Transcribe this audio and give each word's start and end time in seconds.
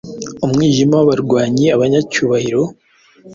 Umwijima 0.45 0.93
wabarwanyi 0.99 1.65
Abanyacyubahiro 1.75 2.61